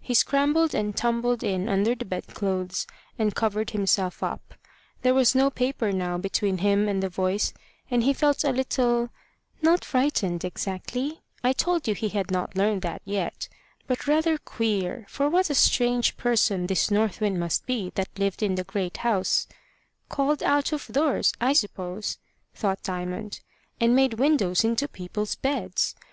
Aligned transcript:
He 0.00 0.12
scrambled 0.12 0.74
and 0.74 0.96
tumbled 0.96 1.44
in 1.44 1.68
under 1.68 1.94
the 1.94 2.04
bedclothes, 2.04 2.84
and 3.16 3.32
covered 3.32 3.70
himself 3.70 4.24
up: 4.24 4.54
there 5.02 5.14
was 5.14 5.36
no 5.36 5.50
paper 5.50 5.92
now 5.92 6.18
between 6.18 6.58
him 6.58 6.88
and 6.88 7.00
the 7.00 7.08
voice, 7.08 7.52
and 7.88 8.02
he 8.02 8.12
felt 8.12 8.42
a 8.42 8.50
little 8.50 9.10
not 9.62 9.84
frightened 9.84 10.44
exactly 10.44 11.20
I 11.44 11.52
told 11.52 11.86
you 11.86 11.94
he 11.94 12.08
had 12.08 12.32
not 12.32 12.56
learned 12.56 12.82
that 12.82 13.02
yet 13.04 13.48
but 13.86 14.08
rather 14.08 14.36
queer; 14.36 15.06
for 15.08 15.28
what 15.30 15.48
a 15.48 15.54
strange 15.54 16.16
person 16.16 16.66
this 16.66 16.90
North 16.90 17.20
Wind 17.20 17.38
must 17.38 17.64
be 17.64 17.92
that 17.94 18.08
lived 18.18 18.42
in 18.42 18.56
the 18.56 18.64
great 18.64 18.96
house 18.96 19.46
"called 20.08 20.42
Out 20.42 20.72
of 20.72 20.88
Doors, 20.88 21.32
I 21.40 21.52
suppose," 21.52 22.18
thought 22.52 22.82
Diamond 22.82 23.42
and 23.80 23.94
made 23.94 24.14
windows 24.14 24.64
into 24.64 24.88
people's 24.88 25.36
beds! 25.36 25.94